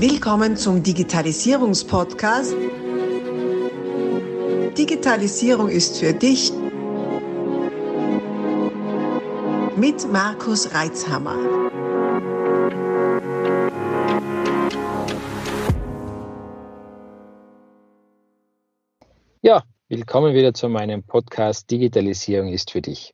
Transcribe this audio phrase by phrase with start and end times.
[0.00, 2.54] Willkommen zum Digitalisierungspodcast.
[4.78, 6.52] Digitalisierung ist für dich
[9.74, 11.34] mit Markus Reitzhammer.
[19.42, 23.12] Ja, willkommen wieder zu meinem Podcast Digitalisierung ist für dich.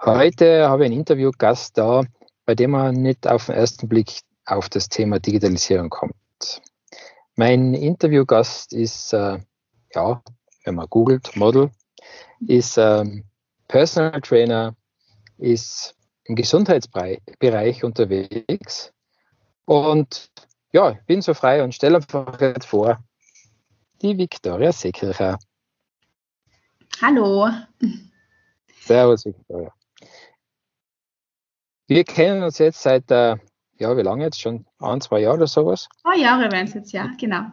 [0.00, 2.00] Heute habe ich einen Interviewgast da,
[2.46, 6.14] bei dem man nicht auf den ersten Blick auf das Thema Digitalisierung kommt.
[7.36, 9.38] Mein Interviewgast ist, äh,
[9.94, 10.22] ja,
[10.64, 11.70] wenn man googelt, Model,
[12.46, 13.24] ist ähm,
[13.68, 14.74] Personal Trainer,
[15.36, 15.94] ist
[16.24, 18.92] im Gesundheitsbereich unterwegs
[19.64, 20.30] und
[20.72, 23.02] ja, ich bin so frei und stelle einfach jetzt vor,
[24.02, 25.38] die Viktoria Seekircher.
[27.00, 27.48] Hallo.
[28.80, 29.72] Servus, Viktoria.
[31.86, 33.36] Wir kennen uns jetzt seit, äh,
[33.78, 34.40] ja, wie lange jetzt?
[34.40, 35.88] Schon ein, zwei Jahre oder sowas?
[36.02, 37.46] Zwei Jahre werden es jetzt, ja, genau.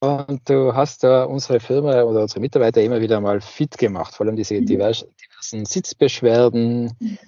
[0.00, 4.26] Und du hast da unsere Firma oder unsere Mitarbeiter immer wieder mal fit gemacht, vor
[4.26, 4.66] allem diese mhm.
[4.66, 5.08] diversen
[5.64, 7.18] Sitzbeschwerden, mhm.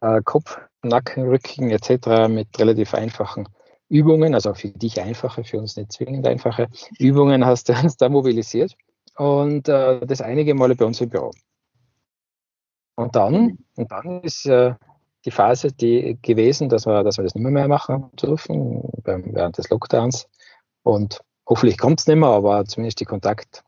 [0.00, 2.28] äh, Kopf, Nacken, Rücken etc.
[2.28, 3.48] mit relativ einfachen
[3.90, 8.08] Übungen, also für dich einfache, für uns nicht zwingend einfache Übungen hast du uns da
[8.08, 8.76] mobilisiert
[9.16, 11.32] und äh, das einige Male bei uns im Büro.
[12.94, 13.58] Und dann, mhm.
[13.76, 14.74] und dann ist äh,
[15.24, 19.58] die Phase die gewesen, dass wir, dass wir das nicht mehr, mehr machen dürfen während
[19.58, 20.28] des Lockdowns.
[20.82, 23.62] Und hoffentlich kommt es nicht mehr, aber zumindest die Kontakt,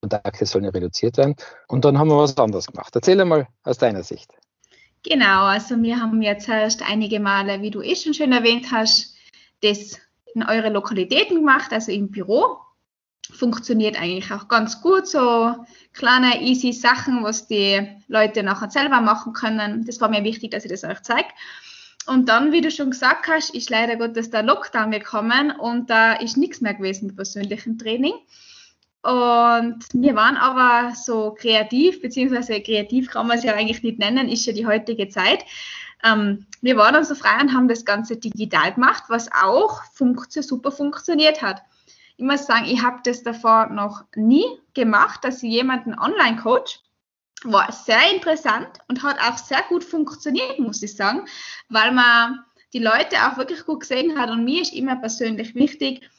[0.00, 1.36] Kontakte sollen ja reduziert werden.
[1.68, 2.94] Und dann haben wir was anderes gemacht.
[2.94, 4.32] Erzähl mal aus deiner Sicht.
[5.04, 9.14] Genau, also wir haben jetzt erst einige Male, wie du eh schon schön erwähnt hast,
[9.62, 9.98] das
[10.34, 12.58] in eure Lokalitäten gemacht, also im Büro
[13.32, 15.06] funktioniert eigentlich auch ganz gut.
[15.06, 15.54] So
[15.92, 19.84] kleine, easy Sachen, was die Leute nachher selber machen können.
[19.84, 21.28] Das war mir wichtig, dass ich das euch zeige.
[22.06, 26.14] Und dann, wie du schon gesagt hast, ist leider Gottes der Lockdown gekommen und da
[26.14, 28.14] ist nichts mehr gewesen mit persönlichem Training.
[29.02, 34.28] Und wir waren aber so kreativ, beziehungsweise kreativ kann man es ja eigentlich nicht nennen,
[34.28, 35.44] ist ja die heutige Zeit.
[36.02, 40.42] Ähm, wir waren dann so frei und haben das Ganze digital gemacht, was auch funktio
[40.42, 41.62] super funktioniert hat
[42.18, 46.80] ich muss sagen, ich habe das davor noch nie gemacht, dass ich jemanden online coach.
[47.44, 51.26] War sehr interessant und hat auch sehr gut funktioniert, muss ich sagen,
[51.68, 52.40] weil man
[52.72, 54.30] die Leute auch wirklich gut gesehen hat.
[54.30, 56.10] Und mir ist immer persönlich wichtig,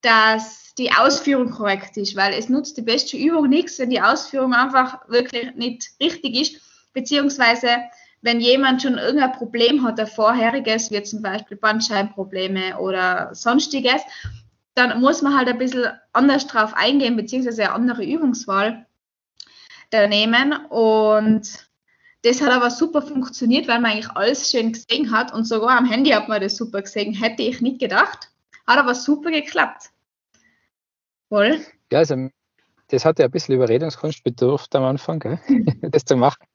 [0.00, 4.54] dass die Ausführung korrekt ist, weil es nutzt die beste Übung nichts, wenn die Ausführung
[4.54, 7.78] einfach wirklich nicht richtig ist, beziehungsweise
[8.22, 14.02] wenn jemand schon irgendein Problem hat, ein vorheriges, wie zum Beispiel Bandscheibenprobleme oder sonstiges,
[14.78, 18.86] dann muss man halt ein bisschen anders drauf eingehen, beziehungsweise eine andere Übungswahl
[19.90, 20.54] da nehmen.
[20.66, 21.68] Und
[22.22, 25.84] das hat aber super funktioniert, weil man eigentlich alles schön gesehen hat und sogar am
[25.84, 27.12] Handy hat man das super gesehen.
[27.12, 28.30] Hätte ich nicht gedacht.
[28.66, 29.90] Hat aber super geklappt.
[31.28, 31.60] Voll.
[31.90, 32.28] Ja, also
[32.88, 35.38] das hat ja ein bisschen Überredungskunst bedurft am Anfang, gell?
[35.82, 36.46] das zu machen.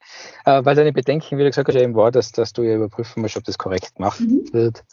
[0.45, 3.21] Äh, weil deine Bedenken, wie du gesagt hast, eben war, dass, dass du ja überprüfen
[3.21, 4.47] musst, ob das korrekt gemacht mhm.
[4.53, 4.83] wird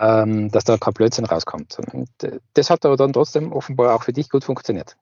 [0.00, 1.78] ähm, dass da kein Blödsinn rauskommt.
[1.92, 2.08] Und
[2.54, 4.96] das hat aber dann trotzdem offenbar auch für dich gut funktioniert.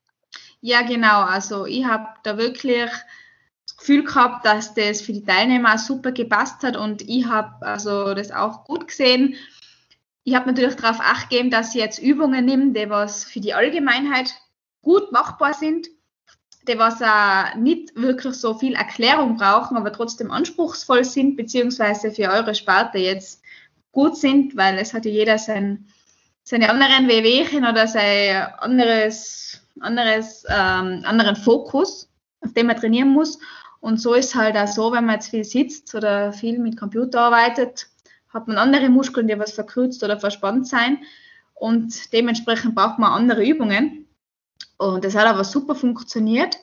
[0.61, 1.23] Ja, genau.
[1.23, 2.91] Also ich habe da wirklich
[3.67, 8.15] das Gefühl gehabt, dass das für die Teilnehmer super gepasst hat und ich habe also
[8.15, 9.35] das auch gut gesehen.
[10.25, 13.55] Ich habe natürlich darauf acht gegeben, dass ich jetzt Übungen nehme, die was für die
[13.55, 14.35] Allgemeinheit
[14.83, 15.89] gut machbar sind,
[16.67, 22.31] die was auch nicht wirklich so viel Erklärung brauchen, aber trotzdem anspruchsvoll sind, beziehungsweise für
[22.31, 23.43] eure Sparte jetzt
[23.97, 25.87] gut sind, weil es hat ja jeder sein,
[26.45, 32.07] seine anderen Wehwehchen oder sein anderes, anderes, ähm, anderen Fokus,
[32.43, 33.39] auf dem man trainieren muss.
[33.81, 37.23] Und so ist halt auch so, wenn man jetzt viel sitzt oder viel mit Computer
[37.23, 37.87] arbeitet,
[38.35, 40.99] hat man andere Muskeln, die was verkürzt oder verspannt sein.
[41.55, 44.07] Und dementsprechend braucht man andere Übungen.
[44.77, 46.59] Und das hat aber super funktioniert.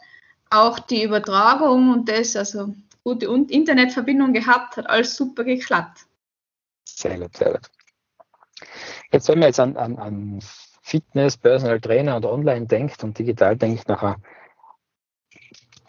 [0.51, 6.05] Auch die Übertragung und das, also gute Internetverbindung gehabt, hat alles super geklappt.
[6.85, 7.69] Sehr gut, sehr gut.
[9.11, 10.39] Jetzt, wenn man jetzt an, an, an
[10.81, 14.17] Fitness, Personal Trainer und online denkt und digital denkt, nachher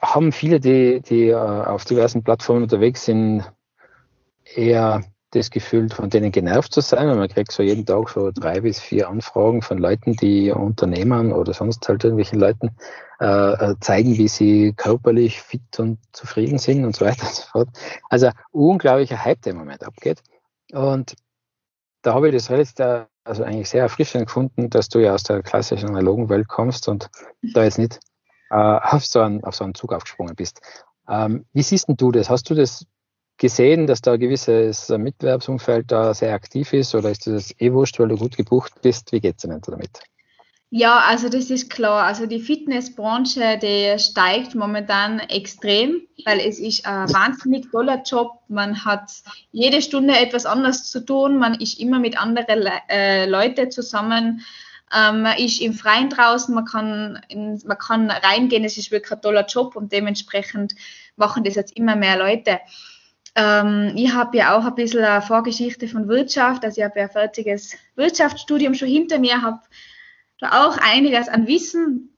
[0.00, 3.44] haben viele, die, die äh, auf diversen Plattformen unterwegs sind,
[4.54, 7.08] eher das Gefühl, von denen genervt zu sein.
[7.08, 11.32] Und man kriegt so jeden Tag so drei bis vier Anfragen von Leuten, die Unternehmern
[11.32, 12.76] oder sonst halt irgendwelchen Leuten
[13.20, 17.42] äh, äh zeigen, wie sie körperlich fit und zufrieden sind und so weiter und so
[17.42, 17.68] fort.
[18.08, 20.22] Also unglaublicher Hype, der im Moment abgeht.
[20.72, 21.14] Und
[22.02, 25.22] da habe ich das relativ, äh, also eigentlich sehr erfrischend gefunden, dass du ja aus
[25.22, 27.10] der klassischen analogen Welt kommst und
[27.42, 28.00] da jetzt nicht
[28.50, 30.60] äh, auf, so einen, auf so einen Zug aufgesprungen bist.
[31.08, 32.30] Ähm, wie siehst denn du das?
[32.30, 32.86] Hast du das
[33.36, 37.98] gesehen, dass da ein gewisses Mitbewerbsumfeld da sehr aktiv ist oder ist das eh wurscht,
[37.98, 39.12] weil du gut gebucht bist?
[39.12, 40.00] Wie geht es denn damit?
[40.76, 42.02] Ja, also das ist klar.
[42.02, 48.40] Also die Fitnessbranche, die steigt momentan extrem, weil es ist ein wahnsinnig toller Job.
[48.48, 49.08] Man hat
[49.52, 51.38] jede Stunde etwas anderes zu tun.
[51.38, 54.44] Man ist immer mit anderen Le äh, Leuten zusammen.
[54.92, 58.64] Ähm, man ist im Freien draußen, man kann, in, man kann reingehen.
[58.64, 60.74] Es ist wirklich ein toller Job und dementsprechend
[61.14, 62.58] machen das jetzt immer mehr Leute.
[63.36, 66.64] Ähm, ich habe ja auch ein bisschen eine Vorgeschichte von Wirtschaft.
[66.64, 69.60] Also ich habe ja ein fertiges Wirtschaftsstudium schon hinter mir, habe
[70.40, 72.16] da auch einiges an Wissen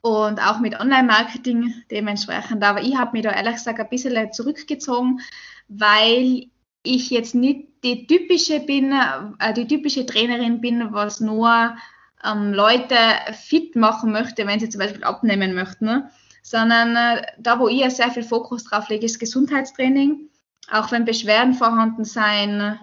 [0.00, 2.62] und auch mit Online-Marketing dementsprechend.
[2.62, 5.20] Aber ich habe mich da ehrlich gesagt ein bisschen zurückgezogen,
[5.68, 6.46] weil
[6.82, 8.92] ich jetzt nicht die typische bin,
[9.38, 11.76] äh, die typische Trainerin bin, was nur
[12.24, 12.96] ähm, Leute
[13.32, 16.10] fit machen möchte, wenn sie zum Beispiel abnehmen möchten, ne?
[16.42, 20.28] sondern äh, da, wo ich ja sehr viel Fokus drauf lege, ist Gesundheitstraining.
[20.70, 22.78] Auch wenn Beschwerden vorhanden sein,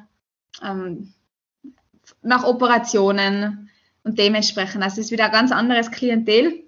[0.64, 1.14] ähm,
[2.22, 3.71] nach Operationen,
[4.04, 6.64] und dementsprechend, also es ist wieder ein ganz anderes Klientel.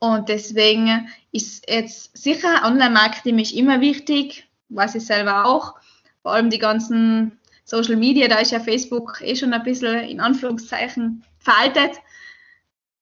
[0.00, 5.74] Und deswegen ist jetzt sicher Online-Marketing ist immer wichtig, weiß ich selber auch.
[6.22, 10.20] Vor allem die ganzen Social Media, da ist ja Facebook eh schon ein bisschen in
[10.20, 11.96] Anführungszeichen veraltet.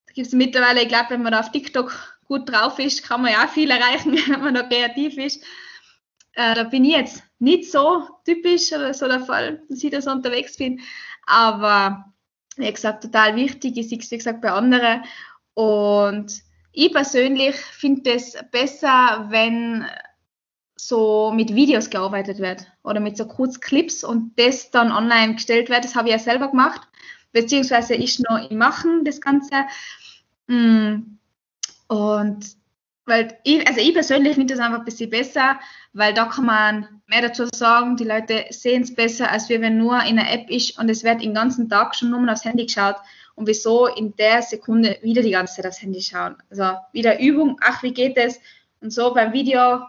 [0.06, 3.22] Da gibt es mittlerweile, ich glaube, wenn man da auf TikTok gut drauf ist, kann
[3.22, 5.42] man ja auch viel erreichen, wenn man da kreativ ist.
[6.32, 10.00] Äh, da bin ich jetzt nicht so typisch oder so der Fall, dass ich da
[10.00, 10.80] so unterwegs bin.
[11.26, 12.12] Aber
[12.56, 13.76] wie gesagt, total wichtig.
[13.76, 15.04] Ich sehe es, wie gesagt, bei anderen.
[15.54, 16.42] Und
[16.72, 19.86] ich persönlich finde es besser, wenn
[20.76, 25.84] so mit Videos gearbeitet wird oder mit so Kurzclips und das dann online gestellt wird.
[25.84, 26.82] Das habe ich ja selber gemacht,
[27.32, 29.64] beziehungsweise ich noch im Machen, das Ganze.
[30.46, 31.18] Mm.
[31.88, 32.56] Und
[33.06, 35.58] weil ich, also ich persönlich finde das einfach ein bisschen besser,
[35.92, 40.02] weil da kann man mehr dazu sagen, die Leute sehen es besser, als wenn nur
[40.02, 42.96] in einer App ist und es wird den ganzen Tag schon nur aufs Handy geschaut
[43.36, 46.36] und wieso in der Sekunde wieder die ganze Zeit aufs Handy schauen.
[46.50, 48.40] Also wieder Übung, ach, wie geht es?
[48.80, 49.82] Und so beim Video,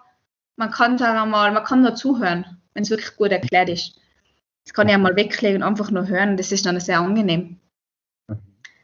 [0.56, 4.00] man kann da mal, man kann nur zuhören, wenn es wirklich gut erklärt ist.
[4.64, 7.60] Das kann ich ja mal weglegen und einfach nur hören, das ist dann sehr angenehm.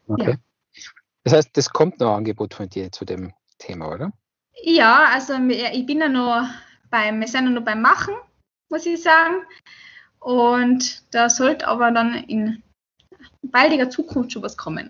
[0.08, 0.32] Okay.
[0.32, 0.36] Ja.
[1.24, 4.12] Das heißt, das kommt noch ein Angebot von dir zu dem Thema, oder?
[4.66, 6.48] Ja, also ich bin ja noch
[6.90, 8.16] beim, wir sind ja noch beim Machen,
[8.70, 9.44] muss ich sagen.
[10.20, 12.64] Und da sollte aber dann in
[13.42, 14.90] baldiger Zukunft schon was kommen.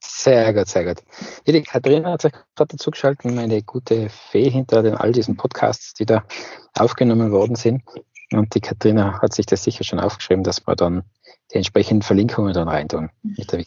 [0.00, 1.02] Sehr gut, sehr gut.
[1.46, 2.90] Ja, die Katharina hat sich gerade dazu
[3.24, 6.24] meine gute Fee hinter den, all diesen Podcasts, die da
[6.74, 7.82] aufgenommen worden sind.
[8.32, 11.04] Und die Katharina hat sich das sicher schon aufgeschrieben, dass wir dann
[11.52, 13.60] die entsprechenden Verlinkungen dann reintun mit der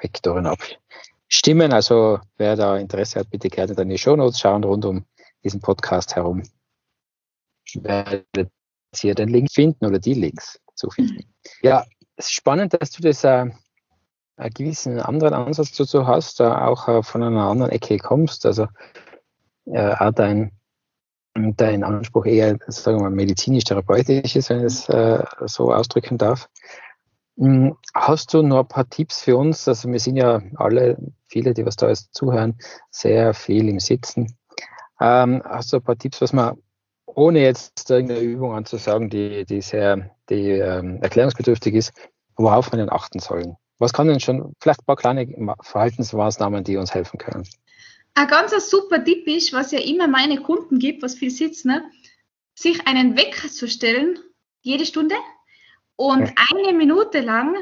[0.00, 0.46] Viktorin
[1.30, 1.72] abstimmen.
[1.72, 5.04] Also wer da Interesse hat, bitte gerne dann in die Show Notes schauen rund um
[5.44, 6.42] diesen Podcast herum
[7.74, 8.50] werdet
[9.02, 11.32] ihr den Link finden oder die Links zu finden.
[11.62, 11.84] Ja,
[12.16, 13.50] es ist spannend, dass du das äh,
[14.36, 18.44] einen gewissen anderen Ansatz dazu hast, äh, auch äh, von einer anderen Ecke kommst.
[18.44, 18.66] Also
[19.66, 20.50] äh, auch dein,
[21.34, 26.48] dein Anspruch eher, sagen wir mal, medizinisch-therapeutisch ist, wenn ich es äh, so ausdrücken darf.
[27.40, 29.66] Hm, hast du noch ein paar Tipps für uns?
[29.66, 32.58] Also wir sind ja alle, viele, die was da jetzt zuhören,
[32.90, 34.36] sehr viel im Sitzen.
[35.00, 36.58] Ähm, hast du ein paar Tipps, was man
[37.06, 41.92] ohne jetzt irgendeine Übung anzusagen, die, die sehr die, ähm, erklärungsbedürftig ist,
[42.36, 43.56] worauf wir denn achten sollen.
[43.78, 45.26] Was kann denn schon, vielleicht ein paar kleine
[45.62, 47.48] Verhaltensmaßnahmen, die uns helfen können?
[48.14, 51.90] Ein ganz super Tipp ist, was ja immer meine Kunden gibt, was viel sitzen, ne?
[52.54, 54.18] sich einen Wecker zu stellen,
[54.60, 55.14] jede Stunde,
[56.00, 57.56] und eine Minute lang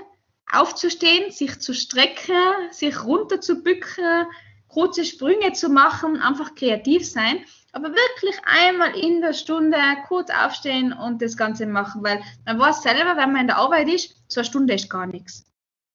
[0.52, 2.34] aufzustehen, sich zu strecken,
[2.70, 4.26] sich runter zu bücken,
[4.68, 10.92] kurze Sprünge zu machen, einfach kreativ sein aber wirklich einmal in der Stunde kurz aufstehen
[10.92, 14.40] und das Ganze machen, weil man weiß selber, wenn man in der Arbeit ist, so
[14.40, 15.44] eine Stunde ist gar nichts.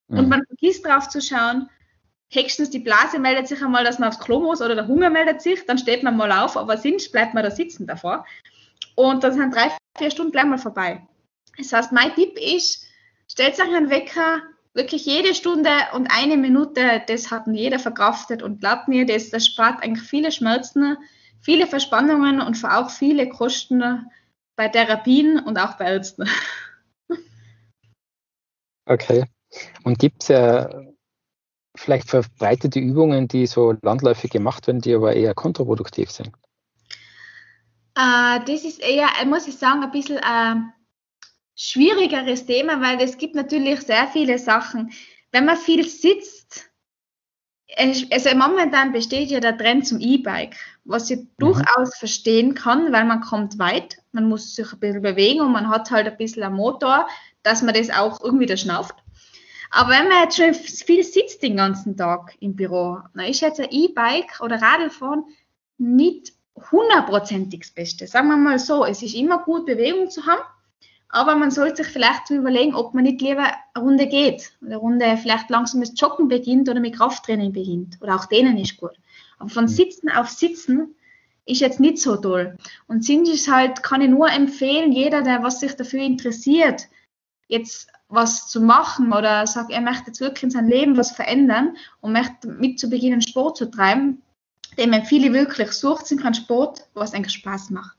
[0.07, 0.19] Mhm.
[0.19, 1.69] Und man vergisst drauf zu schauen,
[2.31, 5.41] höchstens die Blase meldet sich einmal, dass man aufs Klo muss oder der Hunger meldet
[5.41, 8.25] sich, dann steht man mal auf, aber sonst bleibt man da sitzen davor.
[8.95, 11.01] Und dann sind drei, vier Stunden gleich mal vorbei.
[11.57, 12.85] Das heißt, mein Tipp ist,
[13.27, 14.41] stellt euch einen Wecker,
[14.73, 19.83] wirklich jede Stunde und eine Minute, das hat jeder verkraftet und glaubt mir, das, spart
[19.83, 20.97] eigentlich viele Schmerzen,
[21.41, 24.09] viele Verspannungen und auch viele Kosten
[24.55, 26.27] bei Therapien und auch bei Ärzten.
[28.85, 29.23] Okay.
[29.85, 30.69] Und gibt es ja
[31.73, 36.31] vielleicht verbreitete Übungen, die so landläufig gemacht werden, die aber eher kontraproduktiv sind?
[37.95, 40.73] Äh, das ist eher, muss ich sagen, ein bisschen ein
[41.55, 44.91] schwierigeres Thema, weil es gibt natürlich sehr viele Sachen.
[45.31, 46.69] Wenn man viel sitzt,
[47.77, 51.29] also momentan besteht ja der Trend zum E-Bike, was ich mhm.
[51.39, 55.69] durchaus verstehen kann, weil man kommt weit, man muss sich ein bisschen bewegen und man
[55.69, 57.07] hat halt ein bisschen einen Motor,
[57.41, 58.95] dass man das auch irgendwie da schnauft.
[59.71, 63.59] Aber wenn man jetzt schon viel sitzt den ganzen Tag im Büro, dann ist jetzt
[63.59, 65.23] ein E-Bike oder Radlfahren
[65.79, 66.33] nicht
[66.71, 68.05] hundertprozentig das Beste.
[68.05, 70.43] Sagen wir mal so, es ist immer gut, Bewegung zu haben,
[71.13, 74.51] aber man sollte sich vielleicht überlegen, ob man nicht lieber eine Runde geht.
[74.65, 78.01] Eine Runde vielleicht langsam mit Joggen beginnt oder mit Krafttraining beginnt.
[78.01, 78.93] Oder auch denen ist gut.
[79.37, 79.69] Aber von mhm.
[79.69, 80.95] Sitzen auf Sitzen
[81.45, 82.57] ist jetzt nicht so toll.
[82.87, 86.87] Und sind es halt, kann ich nur empfehlen, jeder, der was sich dafür interessiert,
[87.47, 91.77] jetzt was zu machen oder sagt, er möchte jetzt wirklich in seinem Leben was verändern
[92.01, 94.23] und möchte mit zu beginnen Sport zu treiben,
[94.79, 97.97] dem empfehle ich wirklich, sucht sich einen Sport, was eigentlich Spaß macht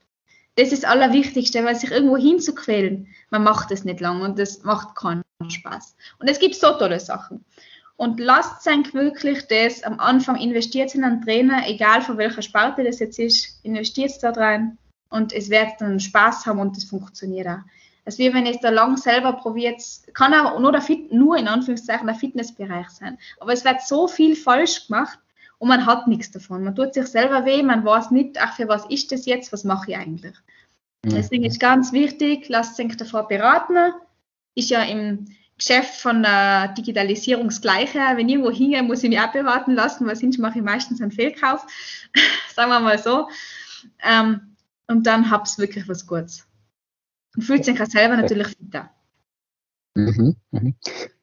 [0.57, 4.63] das ist das Allerwichtigste, weil sich irgendwo hinzuquälen, man macht es nicht lang und das
[4.63, 5.97] macht keinen Spaß.
[6.19, 7.45] Und es gibt so tolle Sachen.
[7.97, 12.83] Und lasst euch wirklich das am Anfang investiert in einen Trainer, egal von welcher Sparte
[12.83, 14.79] das jetzt ist, investiert da rein
[15.11, 17.63] und es wird dann Spaß haben und es funktioniert auch.
[18.05, 19.81] Also wie wenn ihr es da lang selber probiert,
[20.13, 23.17] kann auch nur, der Fit, nur in Anführungszeichen der Fitnessbereich sein.
[23.41, 25.19] Aber es wird so viel falsch gemacht
[25.59, 26.65] und man hat nichts davon.
[26.65, 29.65] Man tut sich selber weh, man weiß nicht, ach, für was ist das jetzt, was
[29.65, 30.35] mache ich eigentlich?
[31.05, 31.11] Mhm.
[31.11, 33.77] Deswegen ist ganz wichtig, lasst euch davor beraten.
[34.55, 37.99] Ist ja im Geschäft von der Digitalisierung das Gleiche.
[37.99, 41.01] Wenn ich irgendwo hingehe, muss ich mich auch beraten lassen, weil sonst mache ich meistens
[41.01, 41.67] einen Fehlkauf.
[42.55, 43.29] Sagen wir mal so.
[44.03, 44.57] Ähm,
[44.87, 46.47] und dann habt ihr wirklich was Gutes.
[47.37, 48.91] Und fühlt sich auch selber natürlich fitter.
[49.95, 50.75] Mhm, mhm.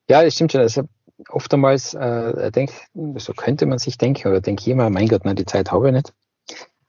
[0.10, 0.62] Ja, das stimmt schon.
[0.62, 0.88] Also
[1.30, 2.72] oftmals äh, denk,
[3.18, 5.88] so könnte man sich denken oder denke ich immer, mein Gott, nein, die Zeit habe
[5.88, 6.14] ich nicht.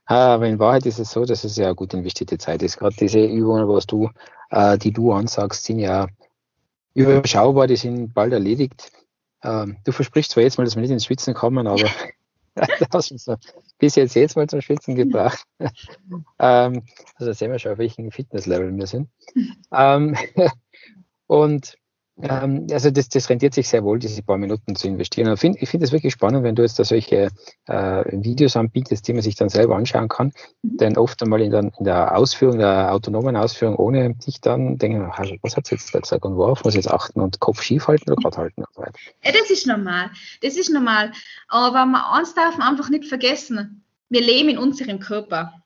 [0.04, 2.76] Aber in Wahrheit ist es so, dass es ja eine gut investierte Zeit ist.
[2.78, 4.10] Gerade diese Übungen, was du,
[4.50, 6.08] äh, die du ansagst, sind ja
[6.94, 8.92] überschaubar, die sind bald erledigt.
[9.42, 11.88] Ähm, du versprichst zwar jetzt mal, dass wir nicht ins Schwitzen kommen, aber
[12.54, 13.30] du hast uns
[13.78, 15.44] bis jetzt jetzt mal zum Schwitzen gebracht.
[16.38, 16.82] ähm,
[17.16, 19.08] also sehen wir schon, auf welchem Fitnesslevel wir sind.
[19.72, 20.16] Ähm,
[21.26, 21.76] und
[22.20, 25.34] ähm, also das, das rentiert sich sehr wohl, diese paar Minuten zu investieren.
[25.36, 27.30] Find, ich finde es wirklich spannend, wenn du jetzt da solche
[27.66, 30.32] äh, Videos anbietest, die man sich dann selber anschauen kann.
[30.62, 30.76] Mhm.
[30.76, 35.10] Denn oft einmal in der, in der Ausführung, der autonomen Ausführung, ohne dich dann denken,
[35.42, 38.10] was hat jetzt da gesagt und worauf muss ich jetzt achten und Kopf schief halten
[38.10, 38.62] oder gerade halten?
[38.62, 38.98] Und so weiter.
[39.24, 40.10] Ja, das ist normal.
[40.42, 41.12] Das ist normal.
[41.48, 43.84] Aber man, eins darf man einfach nicht vergessen.
[44.10, 45.62] Wir leben in unserem Körper.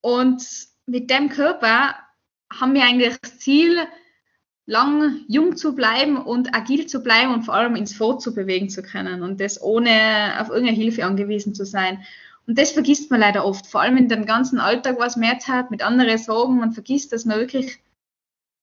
[0.00, 0.42] Und
[0.86, 1.94] mit dem Körper
[2.50, 3.86] haben wir eigentlich das Ziel,
[4.70, 8.68] lang jung zu bleiben und agil zu bleiben und vor allem ins Fort zu bewegen
[8.70, 9.90] zu können und das ohne
[10.38, 12.04] auf irgendeine Hilfe angewiesen zu sein.
[12.46, 15.48] Und das vergisst man leider oft, vor allem in dem ganzen Alltag, was man jetzt
[15.48, 16.58] hat, mit anderen Sorgen.
[16.58, 17.80] Man vergisst, dass man wirklich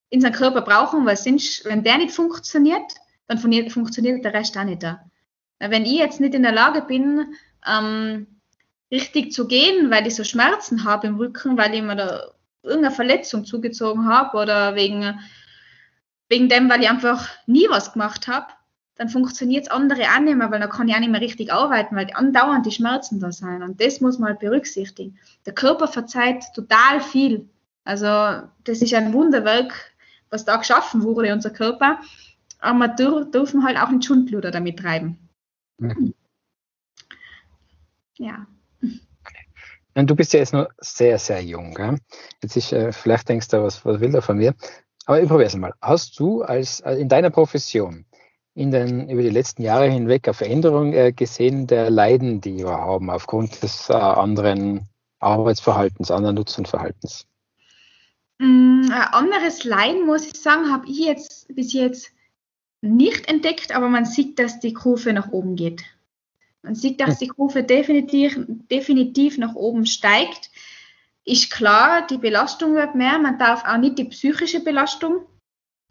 [0.09, 2.95] in seinen Körper brauchen, weil sonst, wenn der nicht funktioniert,
[3.27, 5.01] dann funktioniert der Rest auch nicht da.
[5.59, 7.33] Wenn ich jetzt nicht in der Lage bin,
[7.67, 8.27] ähm,
[8.89, 12.31] richtig zu gehen, weil ich so Schmerzen habe im Rücken, weil ich mir da
[12.63, 15.19] irgendeine Verletzung zugezogen habe oder wegen
[16.29, 18.47] wegen dem, weil ich einfach nie was gemacht habe,
[18.95, 21.53] dann funktioniert es andere auch nicht mehr, weil dann kann ich auch nicht mehr richtig
[21.53, 23.61] arbeiten, weil andauernd die Schmerzen da sind.
[23.61, 25.19] Und das muss man halt berücksichtigen.
[25.45, 27.47] Der Körper verzeiht total viel.
[27.83, 28.05] Also
[28.63, 29.73] das ist ein Wunderwerk,
[30.29, 31.99] was da geschaffen wurde, unser Körper.
[32.59, 35.29] Aber wir dürfen halt auch ein Schundbluder damit treiben.
[35.77, 36.13] Mhm.
[38.17, 38.47] Ja.
[39.93, 41.73] Du bist ja jetzt noch sehr, sehr jung.
[41.73, 41.97] Gell?
[42.41, 44.53] Jetzt ist, äh, vielleicht denkst du, was, was will er von mir?
[45.07, 45.73] Aber ich probiere es mal.
[45.81, 48.05] Hast du als, äh, in deiner Profession
[48.53, 52.77] in den, über die letzten Jahre hinweg eine Veränderung äh, gesehen der Leiden, die wir
[52.77, 57.25] haben aufgrund des äh, anderen Arbeitsverhaltens, anderen Nutzenverhaltens?
[58.39, 62.11] Mm, ein anderes Leiden, muss ich sagen, habe ich jetzt bis jetzt
[62.81, 65.83] nicht entdeckt, aber man sieht, dass die Kurve nach oben geht.
[66.63, 67.17] Man sieht, dass hm.
[67.21, 68.37] die Kurve definitiv,
[68.69, 70.51] definitiv nach oben steigt
[71.27, 73.19] ist klar, die Belastung wird mehr.
[73.19, 75.25] Man darf auch nicht die psychische Belastung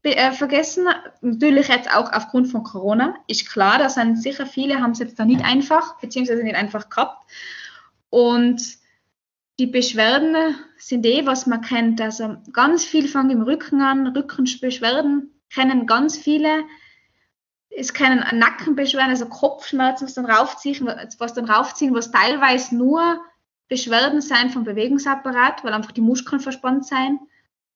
[0.02, 0.86] äh, vergessen.
[1.20, 3.16] Natürlich jetzt auch aufgrund von Corona.
[3.28, 6.88] Ist klar, da sind sicher viele, haben es jetzt da nicht einfach, beziehungsweise nicht einfach
[6.88, 7.30] gehabt.
[8.08, 8.62] Und
[9.58, 12.00] die Beschwerden sind eh, was man kennt.
[12.00, 14.06] Also ganz viel fangen im Rücken an.
[14.06, 16.64] Rückenbeschwerden kennen ganz viele.
[17.68, 20.86] Es können Nackenbeschwerden, also Kopfschmerzen, was dann raufziehen,
[21.18, 23.20] was dann raufziehen, was teilweise nur
[23.68, 27.18] Beschwerden sein vom Bewegungsapparat, weil einfach die Muskeln verspannt sein,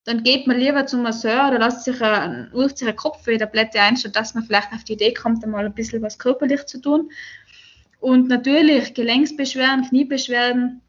[0.03, 3.97] dann geht man lieber zum Masseur oder lässt sich ein, ruft sich eine Kopfwehtablette ein,
[3.97, 7.11] statt dass man vielleicht auf die Idee kommt, einmal ein bisschen was körperlich zu tun.
[7.99, 10.81] Und natürlich Gelenksbeschwerden, Kniebeschwerden,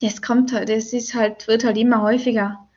[0.00, 2.68] das kommt halt, das ist halt, wird halt immer häufiger.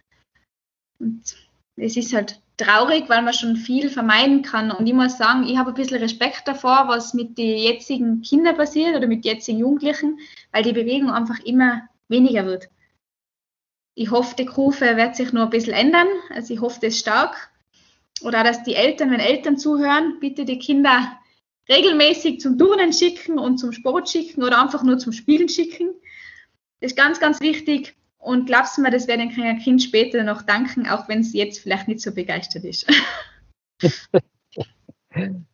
[1.00, 1.36] Und
[1.76, 4.72] es ist halt traurig, weil man schon viel vermeiden kann.
[4.72, 8.58] Und ich muss sagen, ich habe ein bisschen Respekt davor, was mit den jetzigen Kindern
[8.58, 10.20] passiert oder mit jetzigen Jugendlichen,
[10.52, 12.70] weil die Bewegung einfach immer weniger wird.
[13.94, 16.08] Ich hoffe, die Kurve wird sich nur ein bisschen ändern.
[16.30, 17.52] Also ich hoffe das stark.
[18.22, 21.20] Oder dass die Eltern, wenn Eltern zuhören, bitte die Kinder
[21.70, 25.94] regelmäßig zum Turnen schicken und zum Sport schicken oder einfach nur zum Spielen schicken.
[26.80, 27.96] Das ist ganz, ganz wichtig.
[28.28, 31.60] Und glaubst du mir, das werden ein Kind später noch danken, auch wenn es jetzt
[31.60, 32.86] vielleicht nicht so begeistert ist.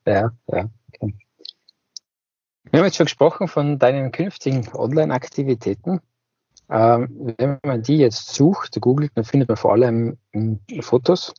[0.08, 0.70] ja, ja.
[0.88, 1.14] Okay.
[2.72, 6.02] Wir haben jetzt schon gesprochen von deinen künftigen Online-Aktivitäten.
[6.68, 11.32] Ähm, wenn man die jetzt sucht, googelt, dann findet man vor allem hm, Fotos.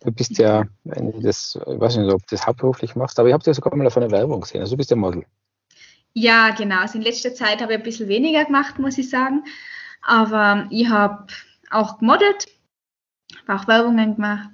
[0.00, 3.32] Du bist ja, wenn das, ich weiß nicht, ob du das hauptberuflich machst, aber ich
[3.32, 4.60] habe dir sogar mal auf einer Werbung gesehen.
[4.60, 5.24] Also du bist ja Model.
[6.12, 6.80] Ja, genau.
[6.80, 9.44] Also in letzter Zeit habe ich ein bisschen weniger gemacht, muss ich sagen.
[10.02, 11.26] Aber ich habe
[11.70, 12.46] auch gemodelt,
[13.46, 14.50] habe auch Werbungen gemacht.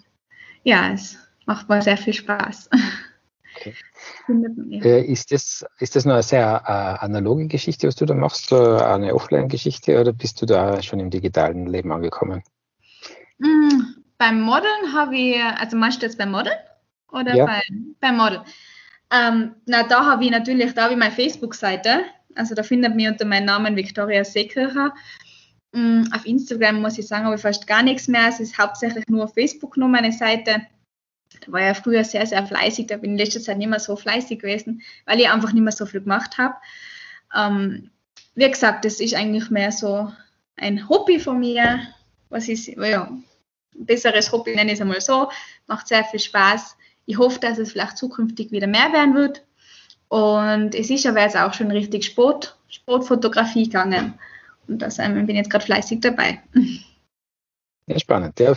[0.63, 2.71] Ja, es macht mir sehr viel Spaß.
[3.61, 3.75] Okay.
[4.85, 8.53] Äh, ist, das, ist das nur eine sehr äh, analoge Geschichte, was du da machst,
[8.53, 12.45] eine Offline-Geschichte, oder bist du da schon im digitalen Leben angekommen?
[13.39, 16.57] Mm, beim Modeln habe ich, also meinst du jetzt beim Modeln?
[17.11, 17.47] Oder ja.
[17.47, 18.43] beim, beim Modeln?
[19.11, 22.05] Ähm, na, da habe ich natürlich, da habe ich meine Facebook-Seite.
[22.35, 24.95] Also da findet mich unter meinem Namen Victoria Seekircher.
[25.73, 28.29] Mm, auf Instagram muss ich sagen, habe ich fast gar nichts mehr.
[28.29, 30.63] Es ist hauptsächlich nur auf Facebook nur meine Seite.
[31.41, 32.87] Da war ich ja früher sehr, sehr fleißig.
[32.87, 35.63] Da bin ich in letzter Zeit nicht mehr so fleißig gewesen, weil ich einfach nicht
[35.63, 36.55] mehr so viel gemacht habe.
[37.37, 37.91] Ähm,
[38.35, 40.13] wie gesagt, das ist eigentlich mehr so
[40.57, 41.81] ein Hobby von mir.
[42.31, 43.25] Was ist, ja, ein
[43.87, 45.31] besseres Hobby nenne ich es einmal so.
[45.67, 46.77] Macht sehr viel Spaß.
[47.07, 49.45] Ich hoffe, dass es vielleicht zukünftig wieder mehr werden wird.
[50.09, 54.19] Und es ist aber jetzt auch schon richtig Sport, Sportfotografie gegangen.
[54.69, 56.41] Und das ähm, bin jetzt gerade fleißig dabei.
[57.87, 58.39] Ja, spannend.
[58.39, 58.55] Ja,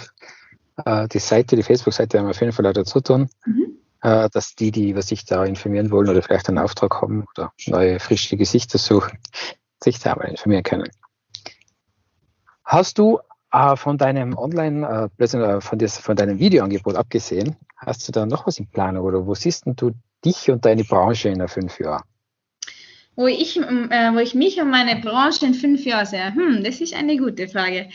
[0.85, 3.77] äh, die Seite, die Facebook-Seite haben wir auf jeden Fall dazu tun, mhm.
[4.01, 7.53] äh, dass die, die über sich da informieren wollen oder vielleicht einen Auftrag haben oder
[7.67, 9.17] neue, frische Gesichter suchen,
[9.81, 10.89] sich da mal informieren können.
[12.65, 13.19] Hast du
[13.51, 15.09] äh, von deinem Online,
[15.61, 19.33] von, des, von deinem Videoangebot abgesehen, hast du da noch was in Planung oder wo
[19.33, 19.91] siehst du
[20.23, 22.03] dich und deine Branche in fünf Jahren?
[23.15, 26.33] Wo ich, äh, wo ich mich und meine Branche in fünf Jahren sehe?
[26.33, 27.89] Hm, das ist eine gute Frage.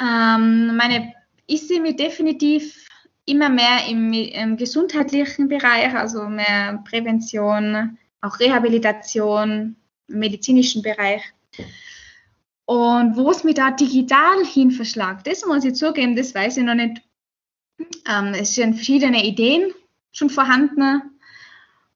[0.00, 1.14] Ähm, meine,
[1.46, 2.88] ich sehe mich definitiv
[3.24, 9.76] immer mehr im, im, gesundheitlichen Bereich, also mehr Prävention, auch Rehabilitation,
[10.08, 11.22] im medizinischen Bereich.
[12.64, 16.64] Und wo es mich da digital hin verschlagt, das muss ich zugeben, das weiß ich
[16.64, 17.02] noch nicht.
[18.08, 19.72] Ähm, es sind verschiedene Ideen
[20.12, 21.02] schon vorhanden,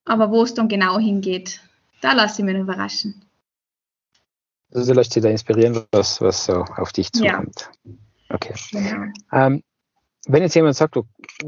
[0.04, 1.60] aber wo es dann genau hingeht,
[2.06, 3.24] da lasse ich mich überraschen.
[4.72, 7.68] Also du lässt dich da inspirieren, was, was so auf dich zukommt.
[7.84, 7.92] Ja.
[8.28, 8.54] Okay.
[8.70, 9.12] Genau.
[9.32, 9.62] Ähm,
[10.28, 10.96] wenn jetzt jemand sagt,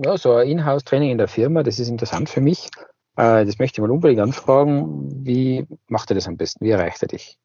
[0.05, 2.71] ja, so ein Inhouse-Training in der Firma, das ist interessant für mich,
[3.17, 6.65] äh, das möchte ich mal unbedingt anfragen, wie macht er das am besten?
[6.65, 7.39] Wie erreicht er dich?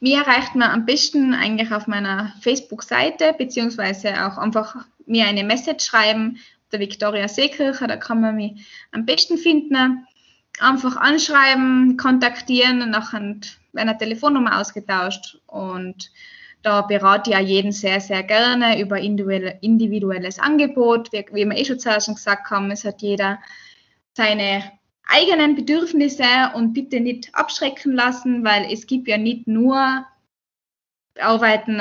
[0.00, 5.84] Mir erreicht man am besten eigentlich auf meiner Facebook-Seite, beziehungsweise auch einfach mir eine Message
[5.84, 6.38] schreiben,
[6.72, 10.06] der Victoria Seekircher, da kann man mich am besten finden
[10.60, 16.10] einfach anschreiben, kontaktieren, nachher werden eine Telefonnummer ausgetauscht und
[16.62, 21.12] da berate ich auch jeden sehr, sehr gerne über individuelles Angebot.
[21.12, 23.40] Wie, wie wir eh schon zuerst gesagt haben, es hat jeder
[24.12, 24.70] seine
[25.04, 30.06] eigenen Bedürfnisse und bitte nicht abschrecken lassen, weil es gibt ja nicht nur
[31.18, 31.80] Arbeiten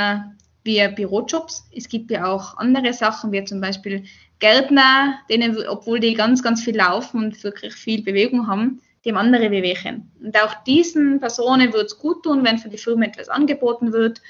[0.63, 4.03] wie Bürojobs, es gibt ja auch andere Sachen, wie zum Beispiel
[4.39, 9.49] Gärtner, denen, obwohl die ganz, ganz viel laufen und wirklich viel Bewegung haben, haben andere
[9.49, 10.11] Bewegungen.
[10.21, 14.21] Und auch diesen Personen wird es gut tun, wenn für die Firma etwas angeboten wird.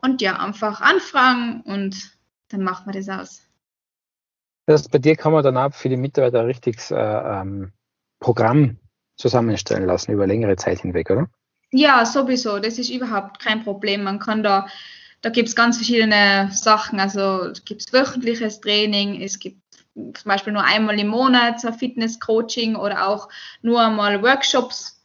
[0.00, 2.16] Und ja, einfach anfragen und
[2.48, 3.42] dann machen wir das aus.
[4.66, 7.72] Das bei dir kann man dann auch für die Mitarbeiter ein richtiges äh, ähm,
[8.20, 8.78] Programm
[9.16, 11.28] zusammenstellen lassen über längere Zeit hinweg, oder?
[11.70, 12.58] Ja, sowieso.
[12.58, 14.02] Das ist überhaupt kein Problem.
[14.04, 14.66] Man kann da
[15.20, 17.00] da gibt es ganz verschiedene Sachen.
[17.00, 19.60] Also es gibt wöchentliches Training, es gibt
[19.94, 23.28] zum Beispiel nur einmal im Monat so Fitness-Coaching oder auch
[23.62, 25.04] nur einmal Workshops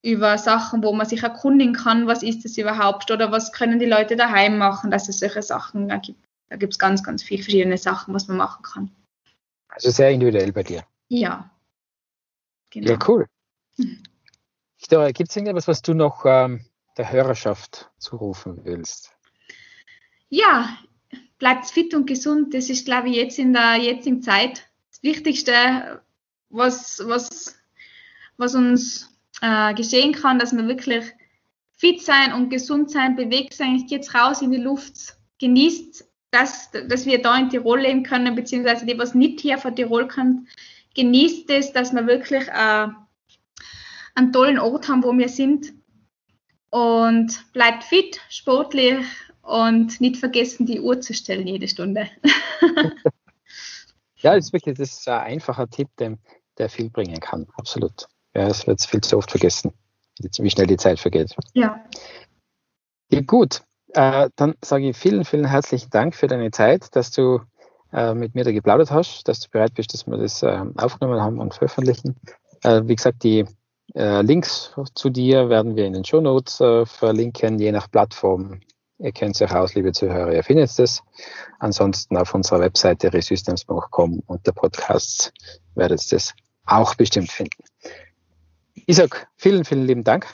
[0.00, 3.86] über Sachen, wo man sich erkundigen kann, was ist es überhaupt oder was können die
[3.86, 6.18] Leute daheim machen, dass es solche Sachen gibt.
[6.48, 8.90] Da gibt es ganz, ganz viele verschiedene Sachen, was man machen kann.
[9.68, 10.82] Also sehr individuell bei dir.
[11.08, 11.50] Ja.
[12.70, 12.90] Genau.
[12.90, 13.26] Ja, cool.
[14.90, 15.12] Hm.
[15.12, 16.64] Gibt es irgendetwas, was du noch ähm,
[16.96, 19.12] der Hörerschaft zurufen willst?
[20.32, 20.78] ja,
[21.38, 22.54] bleibt fit und gesund.
[22.54, 26.00] Das ist, glaube ich, jetzt in der jetzigen Zeit das Wichtigste,
[26.48, 27.54] was, was,
[28.38, 29.10] was uns
[29.42, 31.04] äh, geschehen kann, dass wir wirklich
[31.76, 37.04] fit sein und gesund sein, bewegt sein, geht raus in die Luft, genießt dass, dass
[37.04, 40.48] wir da in Tirol leben können, beziehungsweise die, was nicht hier von Tirol kommt,
[40.94, 42.88] genießt es, dass wir wirklich äh,
[44.14, 45.72] einen tollen Ort haben, wo wir sind.
[46.70, 49.04] Und bleibt fit, sportlich
[49.42, 52.08] und nicht vergessen, die Uhr zu stellen jede Stunde.
[54.16, 56.16] ja, das ist wirklich das ist ein einfacher Tipp, der,
[56.58, 57.46] der viel bringen kann.
[57.56, 58.06] Absolut.
[58.34, 59.72] Ja, es wird viel zu oft vergessen,
[60.18, 61.34] wie schnell die Zeit vergeht.
[61.52, 61.84] Ja.
[63.10, 63.62] ja gut,
[63.94, 67.40] äh, dann sage ich vielen, vielen herzlichen Dank für deine Zeit, dass du
[67.92, 71.20] äh, mit mir da geplaudert hast, dass du bereit bist, dass wir das äh, aufgenommen
[71.20, 72.16] haben und veröffentlichen.
[72.62, 73.44] Äh, wie gesagt, die
[73.94, 78.60] Links zu dir werden wir in den Show Notes äh, verlinken, je nach Plattform.
[78.98, 81.02] Ihr kennt es euch aus, liebe Zuhörer, ihr findet es.
[81.58, 85.32] Ansonsten auf unserer Webseite resystems.com unter Podcasts
[85.74, 87.64] werdet ihr das auch bestimmt finden.
[88.86, 90.26] Ich sage vielen, vielen lieben Dank,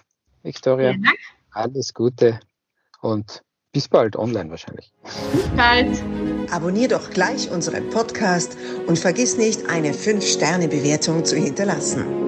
[0.43, 0.91] Victoria.
[0.91, 1.19] Vielen Dank.
[1.51, 2.41] Alles Gute
[3.01, 3.43] und
[3.73, 4.93] bis bald online wahrscheinlich.
[5.33, 6.03] Bis bald.
[6.51, 12.28] Abonnier doch gleich unseren Podcast und vergiss nicht, eine 5-Sterne-Bewertung zu hinterlassen.